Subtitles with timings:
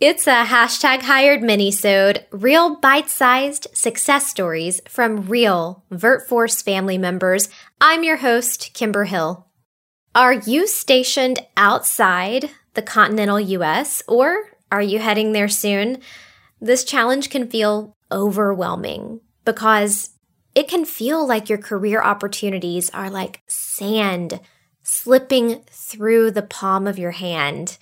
[0.00, 7.48] It's a hashtag hired minisode, real bite-sized success stories from real VirtForce family members.
[7.80, 9.48] I'm your host, Kimber Hill.
[10.14, 15.98] Are you stationed outside the continental US or are you heading there soon?
[16.60, 20.10] This challenge can feel overwhelming because
[20.54, 24.38] it can feel like your career opportunities are like sand
[24.84, 27.78] slipping through the palm of your hand.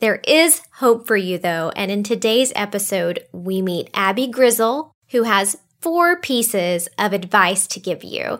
[0.00, 5.24] There is hope for you though, and in today's episode, we meet Abby Grizzle, who
[5.24, 8.38] has four pieces of advice to give you.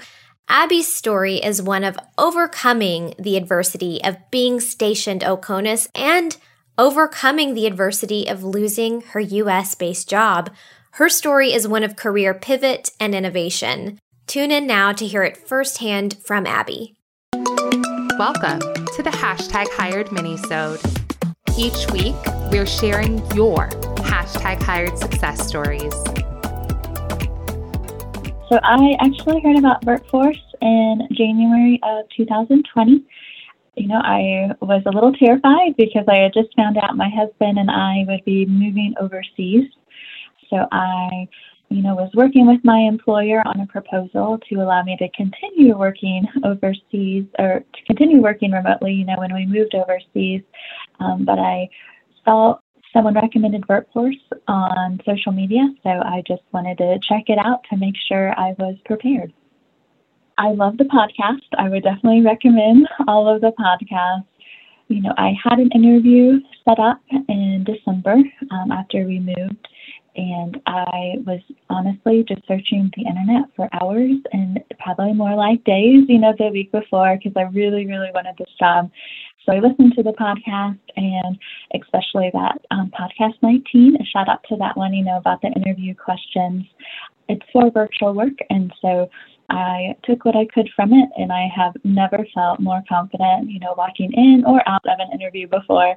[0.48, 6.38] Abby's story is one of overcoming the adversity of being stationed OCONUS and
[6.78, 10.48] overcoming the adversity of losing her US based job.
[10.92, 13.98] Her story is one of career pivot and innovation.
[14.26, 16.96] Tune in now to hear it firsthand from Abby.
[18.18, 21.09] Welcome to the hashtag hired minisode
[21.60, 22.16] each week,
[22.50, 23.68] we're sharing your
[24.08, 25.92] hashtag hired success stories.
[28.48, 33.04] So, I actually heard about VirtForce in January of 2020.
[33.76, 37.58] You know, I was a little terrified because I had just found out my husband
[37.58, 39.68] and I would be moving overseas.
[40.48, 41.28] So, I
[41.70, 45.76] you know, was working with my employer on a proposal to allow me to continue
[45.78, 50.42] working overseas or to continue working remotely, you know, when we moved overseas.
[50.98, 51.68] Um, but I
[52.24, 52.56] saw
[52.92, 54.18] someone recommended VirtForce
[54.48, 58.54] on social media, so I just wanted to check it out to make sure I
[58.58, 59.32] was prepared.
[60.38, 61.46] I love the podcast.
[61.56, 64.24] I would definitely recommend all of the podcasts.
[64.88, 68.16] You know, I had an interview set up in December
[68.50, 69.68] um, after we moved
[70.16, 76.04] and I was honestly just searching the internet for hours and probably more like days,
[76.08, 78.90] you know, the week before because I really, really wanted this job.
[79.46, 81.38] So I listened to the podcast and
[81.74, 85.48] especially that um, podcast 19, a shout out to that one, you know, about the
[85.48, 86.64] interview questions.
[87.28, 88.34] It's for virtual work.
[88.50, 89.08] And so
[89.50, 93.58] I took what I could from it, and I have never felt more confident, you
[93.58, 95.96] know, walking in or out of an interview before.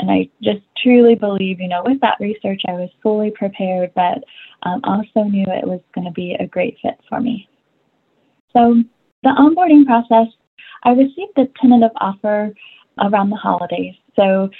[0.00, 4.18] And I just truly believe, you know, with that research, I was fully prepared, but
[4.64, 7.48] um, also knew it was going to be a great fit for me.
[8.56, 8.82] So,
[9.22, 10.32] the onboarding process,
[10.84, 12.52] I received a tentative offer
[13.00, 13.94] around the holidays.
[14.16, 14.50] So,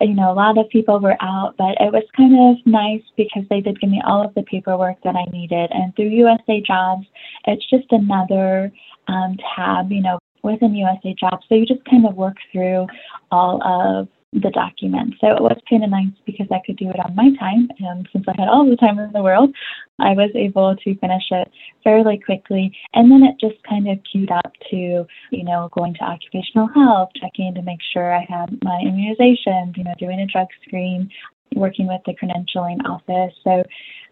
[0.00, 3.44] you know, a lot of people were out, but it was kind of nice because
[3.48, 5.70] they did give me all of the paperwork that I needed.
[5.72, 7.06] And through USA Jobs,
[7.46, 8.72] it's just another
[9.08, 11.44] um, tab, you know, within USA Jobs.
[11.48, 12.86] So you just kind of work through
[13.30, 15.14] all of the document.
[15.20, 17.68] So it was kind of nice because I could do it on my time.
[17.78, 19.54] And since I had all the time in the world,
[19.98, 21.50] I was able to finish it
[21.84, 22.76] fairly quickly.
[22.94, 27.10] And then it just kind of queued up to, you know, going to occupational health,
[27.20, 31.08] checking to make sure I had my immunizations, you know, doing a drug screen,
[31.54, 33.34] working with the credentialing office.
[33.44, 33.62] So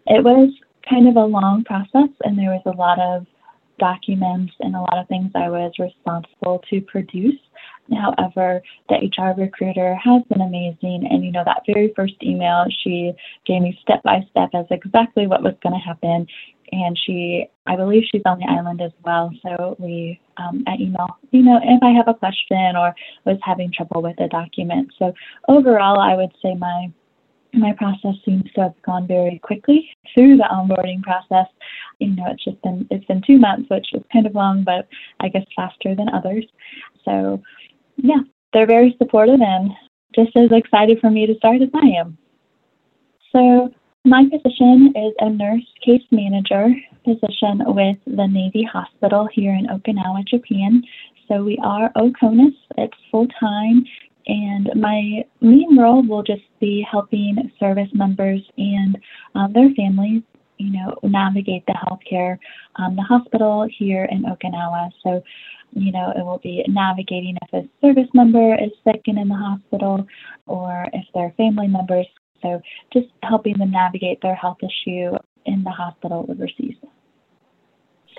[0.07, 0.53] it was
[0.89, 3.25] kind of a long process and there was a lot of
[3.79, 7.39] documents and a lot of things I was responsible to produce.
[7.91, 11.07] However, the HR recruiter has been amazing.
[11.09, 13.13] And, you know, that very first email, she
[13.45, 16.25] gave me step by step as exactly what was going to happen.
[16.71, 19.31] And she, I believe she's on the island as well.
[19.43, 22.95] So we, um, I email, you know, if I have a question or
[23.25, 24.91] was having trouble with a document.
[24.97, 25.13] So
[25.49, 26.87] overall, I would say my
[27.53, 31.45] my process seems to have gone very quickly through the onboarding process.
[32.03, 34.87] You know, it's just been it's been two months, which is kind of long, but
[35.19, 36.45] I guess faster than others.
[37.05, 37.41] So
[37.97, 38.21] yeah,
[38.53, 39.71] they're very supportive and
[40.15, 42.17] just as excited for me to start as I am.
[43.31, 43.73] So
[44.05, 46.69] my position is a nurse case manager
[47.05, 50.83] position with the Navy Hospital here in Okinawa, Japan.
[51.27, 52.53] So we are OCONUS.
[52.77, 53.85] It's full time,
[54.27, 58.97] and my main role will just be helping service members and
[59.35, 60.23] um, their families,
[60.57, 62.37] you know, navigate the healthcare,
[62.77, 64.91] um, the hospital here in Okinawa.
[65.03, 65.23] So
[65.75, 69.35] you know, it will be navigating if a service member is sick and in the
[69.35, 70.05] hospital
[70.45, 72.05] or if they're family members.
[72.41, 75.15] So just helping them navigate their health issue
[75.45, 76.75] in the hospital overseas.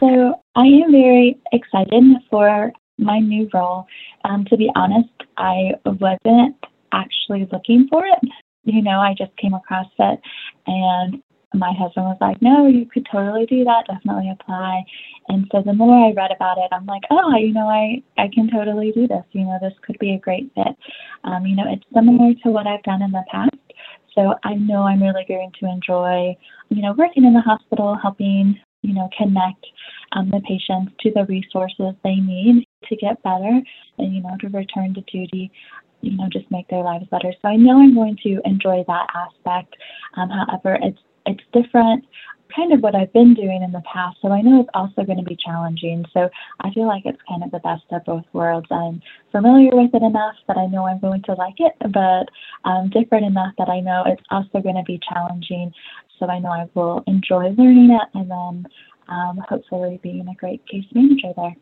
[0.00, 3.86] So I am very excited for my new role.
[4.24, 6.56] Um, to be honest, I wasn't
[6.92, 8.30] actually looking for it.
[8.64, 10.20] You know, I just came across it
[10.66, 11.22] and
[11.54, 13.86] my husband was like, no, you could totally do that.
[13.86, 14.82] Definitely apply.
[15.28, 18.28] And so the more I read about it, I'm like, oh, you know, I, I
[18.32, 19.24] can totally do this.
[19.32, 20.76] You know, this could be a great fit.
[21.24, 23.50] Um, you know, it's similar to what I've done in the past.
[24.14, 26.36] So I know I'm really going to enjoy,
[26.68, 29.66] you know, working in the hospital, helping, you know, connect
[30.12, 33.60] um, the patients to the resources they need to get better
[33.98, 35.50] and, you know, to return to duty
[36.04, 37.32] you know, just make their lives better.
[37.40, 39.74] So I know I'm going to enjoy that aspect.
[40.16, 42.04] Um, however, it's it's different
[42.54, 44.18] kind of what I've been doing in the past.
[44.22, 46.04] So I know it's also going to be challenging.
[46.12, 46.28] So
[46.60, 48.66] I feel like it's kind of the best of both worlds.
[48.70, 52.28] I'm familiar with it enough that I know I'm going to like it, but
[52.68, 55.72] um, different enough that I know it's also going to be challenging.
[56.18, 58.66] So I know I will enjoy learning it and then
[59.08, 61.56] um, hopefully being a great case manager there.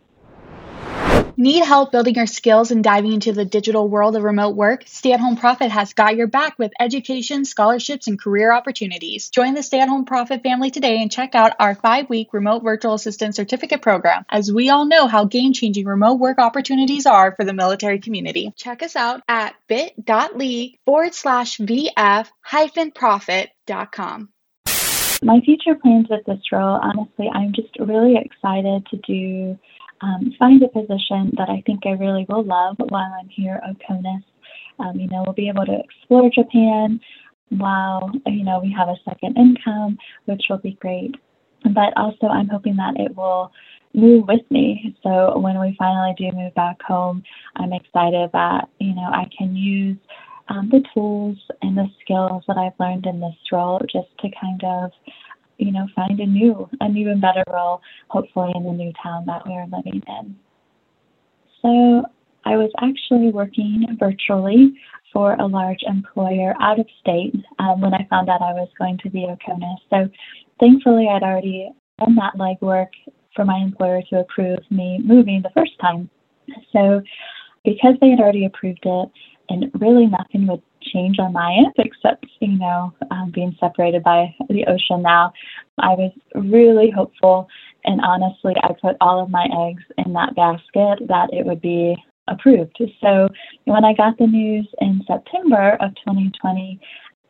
[1.36, 4.84] Need help building your skills and diving into the digital world of remote work?
[4.86, 9.30] Stay at Home Profit has got your back with education, scholarships, and career opportunities.
[9.30, 12.62] Join the Stay at Home Profit family today and check out our five week remote
[12.62, 17.34] virtual assistant certificate program, as we all know how game changing remote work opportunities are
[17.34, 18.52] for the military community.
[18.54, 24.28] Check us out at bit.ly forward slash VF hyphen profit.com.
[25.24, 29.58] My future plans with this role, honestly, I'm just really excited to do
[30.02, 33.76] um, find a position that I think I really will love while I'm here at
[33.86, 34.22] CONUS.
[34.78, 37.00] Um, you know, we'll be able to explore Japan
[37.50, 41.14] while, you know, we have a second income, which will be great.
[41.62, 43.52] But also, I'm hoping that it will
[43.94, 44.96] move with me.
[45.02, 47.22] So when we finally do move back home,
[47.56, 49.98] I'm excited that, you know, I can use
[50.48, 54.62] um, the tools and the skills that I've learned in this role just to kind
[54.64, 54.90] of
[55.62, 59.24] you know, find a new, a new and better role, hopefully in the new town
[59.26, 60.36] that we're living in.
[61.62, 62.04] So
[62.44, 64.74] I was actually working virtually
[65.12, 68.98] for a large employer out of state um, when I found out I was going
[69.04, 69.78] to be a CONUS.
[69.90, 70.08] So
[70.58, 72.88] thankfully, I'd already done that legwork
[73.36, 76.10] for my employer to approve me moving the first time.
[76.72, 77.02] So
[77.64, 79.10] because they had already approved it,
[79.48, 80.62] and really nothing would
[80.92, 85.32] change on my end except, you know, um, being separated by the ocean now.
[85.78, 87.48] I was really hopeful,
[87.84, 91.96] and honestly, I put all of my eggs in that basket that it would be
[92.28, 92.80] approved.
[93.00, 93.28] So
[93.64, 96.80] when I got the news in September of 2020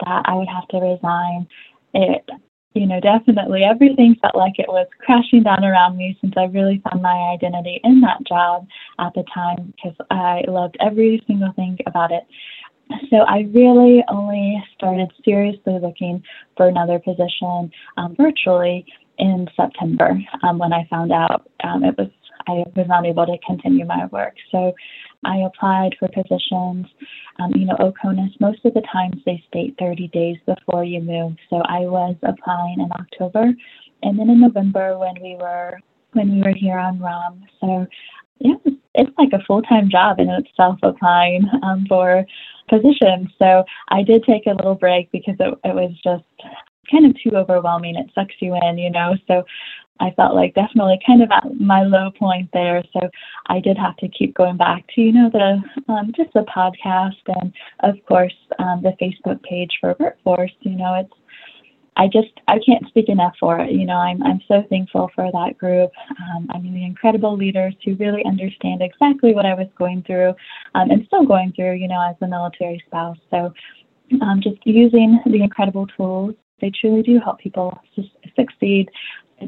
[0.04, 1.46] that I would have to resign,
[1.94, 2.28] it
[2.74, 6.82] you know, definitely everything felt like it was crashing down around me since I really
[6.88, 8.66] found my identity in that job
[8.98, 12.22] at the time because I loved every single thing about it.
[13.10, 16.22] So I really only started seriously looking
[16.56, 18.86] for another position um, virtually
[19.18, 22.08] in September um, when I found out um, it was
[22.48, 24.34] I was not able to continue my work.
[24.50, 24.74] So
[25.24, 26.86] I applied for positions.
[27.38, 31.36] Um, you know, OCONUS, most of the times they state 30 days before you move.
[31.50, 33.52] So I was applying in October
[34.02, 35.78] and then in November when we were
[36.12, 37.44] when we were here on ROM.
[37.60, 37.86] So
[38.40, 38.54] yeah,
[38.94, 42.26] it's, like a full time job in itself applying um, for
[42.68, 43.28] positions.
[43.38, 46.24] So I did take a little break because it, it was just
[46.90, 47.96] kind of too overwhelming.
[47.96, 49.14] It sucks you in, you know.
[49.26, 49.44] So
[50.00, 52.82] I felt like definitely kind of at my low point there.
[52.92, 53.08] So
[53.46, 55.62] I did have to keep going back to, you know, the
[55.92, 60.54] um, just the podcast and of course um, the Facebook page for VirtForce.
[60.60, 61.12] You know, it's
[61.96, 63.72] I just I can't speak enough for it.
[63.72, 65.90] You know, I'm I'm so thankful for that group.
[66.10, 70.34] Um, I mean, the incredible leaders who really understand exactly what I was going through
[70.74, 71.74] um, and still going through.
[71.74, 73.18] You know, as a military spouse.
[73.30, 73.52] So
[74.22, 77.76] um, just using the incredible tools they truly do help people
[78.36, 78.88] succeed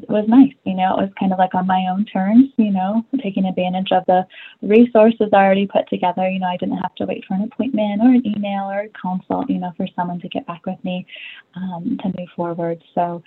[0.03, 2.71] it was nice, you know, it was kind of like on my own terms, you
[2.73, 4.27] know, taking advantage of the
[4.63, 6.29] resources I already put together.
[6.29, 8.89] You know, I didn't have to wait for an appointment or an email or a
[8.89, 11.07] consult, you know, for someone to get back with me
[11.55, 12.83] um, to move forward.
[12.95, 13.23] So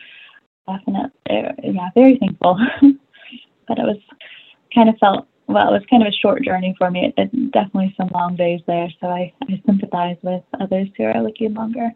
[0.68, 2.60] definitely, yeah, very thankful.
[3.68, 4.00] but it was
[4.76, 7.14] kind of felt, well, it was kind of a short journey for me.
[7.18, 8.90] It, it definitely some long days there.
[9.00, 11.92] So I, I sympathize with others who are looking longer.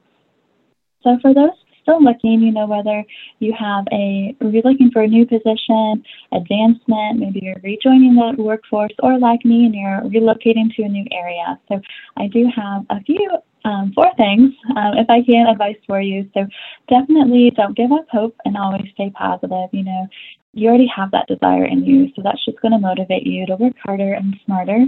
[1.03, 1.49] So for those
[1.81, 3.03] still looking, you know, whether
[3.39, 8.91] you have a, you're looking for a new position, advancement, maybe you're rejoining the workforce,
[8.99, 11.59] or like me, and you're relocating to a new area.
[11.67, 11.81] So
[12.17, 13.29] I do have a few
[13.63, 16.29] um, four things, um, if I can, advice for you.
[16.33, 16.47] So
[16.89, 19.69] definitely don't give up hope and always stay positive.
[19.71, 20.07] You know,
[20.53, 23.55] you already have that desire in you, so that's just going to motivate you to
[23.55, 24.85] work harder and smarter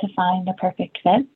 [0.00, 1.26] to find the perfect fit.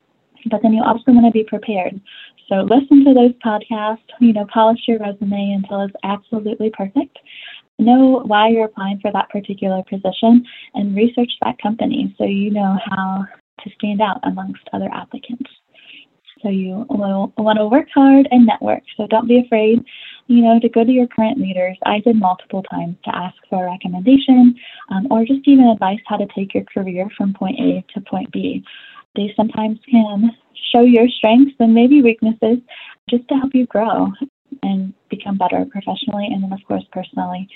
[0.46, 2.00] But then you also want to be prepared.
[2.48, 7.18] So listen to those podcasts, you know, polish your resume until it's absolutely perfect.
[7.78, 12.76] Know why you're applying for that particular position and research that company so you know
[12.90, 13.24] how
[13.62, 15.50] to stand out amongst other applicants.
[16.42, 18.82] So you will want to work hard and network.
[18.96, 19.84] So don't be afraid,
[20.28, 21.76] you know, to go to your current leaders.
[21.84, 24.54] I did multiple times to ask for a recommendation
[24.90, 28.30] um, or just even advice how to take your career from point A to point
[28.30, 28.64] B.
[29.18, 30.30] They sometimes can
[30.72, 32.58] show your strengths and maybe weaknesses
[33.10, 34.12] just to help you grow
[34.62, 37.48] and become better professionally and then, of course, personally.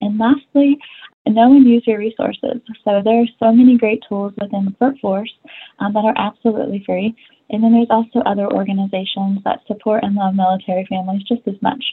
[0.00, 0.78] And lastly,
[1.26, 2.60] know and use your resources.
[2.84, 5.32] So there are so many great tools within the workforce
[5.80, 7.16] um, that are absolutely free.
[7.50, 11.84] And then there's also other organizations that support and love military families just as much.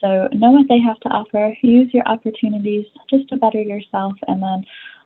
[0.00, 4.42] So know what they have to offer, use your opportunities just to better yourself, and
[4.42, 4.64] then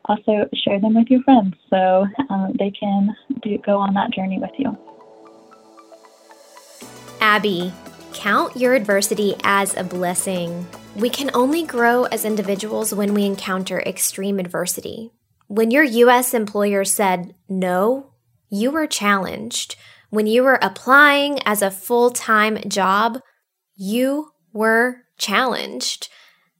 [0.08, 4.38] also share them with your friends so um, they can do, go on that journey
[4.38, 4.76] with you.
[7.20, 7.72] Abby,
[8.12, 10.66] count your adversity as a blessing.
[10.94, 15.12] We can only grow as individuals when we encounter extreme adversity.
[15.48, 16.34] When your U.S.
[16.34, 18.12] employer said no,
[18.48, 19.76] you were challenged.
[20.10, 23.20] When you were applying as a full time job,
[23.76, 26.08] you were challenged.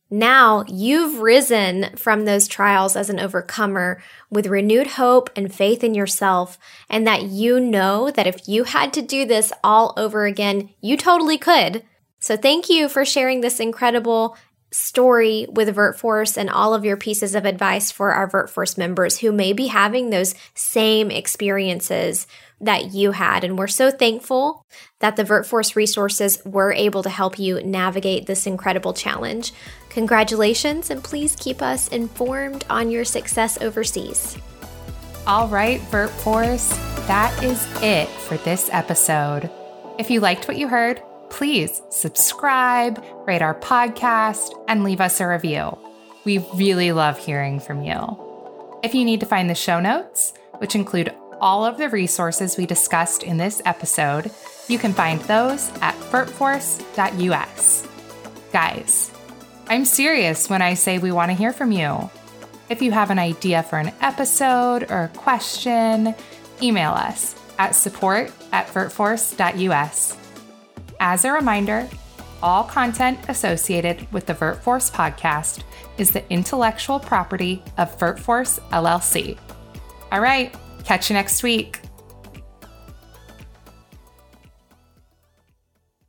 [0.08, 5.94] Now you've risen from those trials as an overcomer with renewed hope and faith in
[5.94, 6.58] yourself,
[6.88, 10.96] and that you know that if you had to do this all over again, you
[10.96, 11.82] totally could.
[12.20, 14.36] So, thank you for sharing this incredible
[14.70, 19.32] story with VirtForce and all of your pieces of advice for our VirtForce members who
[19.32, 22.26] may be having those same experiences
[22.61, 23.44] that you had.
[23.44, 24.64] And we're so thankful
[25.00, 29.52] that the VirtForce resources were able to help you navigate this incredible challenge.
[29.90, 34.37] Congratulations, and please keep us informed on your success overseas.
[35.26, 36.70] All right, VirtForce,
[37.06, 39.50] that is it for this episode.
[39.99, 45.26] If you liked what you heard, please subscribe, rate our podcast, and leave us a
[45.26, 45.76] review.
[46.25, 48.23] We really love hearing from you.
[48.83, 52.66] If you need to find the show notes, which include all of the resources we
[52.66, 54.30] discussed in this episode,
[54.68, 57.88] you can find those at virtforce.us.
[58.52, 59.11] Guys,
[59.68, 62.11] I'm serious when I say we want to hear from you.
[62.68, 66.14] If you have an idea for an episode or a question,
[66.62, 70.16] email us at support at virtforce.us.
[71.00, 71.88] As a reminder,
[72.43, 75.62] all content associated with the VirtForce podcast
[75.99, 79.38] is the intellectual property of VirtForce LLC.
[80.12, 81.81] All right, catch you next week.